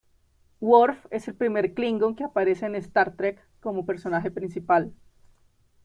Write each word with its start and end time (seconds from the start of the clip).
Worf 0.59 1.05
es 1.11 1.27
el 1.27 1.35
primer 1.35 1.75
klingon 1.75 2.15
que 2.15 2.23
aparece 2.23 2.65
en 2.65 2.73
Star 2.73 3.15
Trek 3.15 3.39
como 3.59 3.85
personaje 3.85 4.31
principal. 4.31 4.95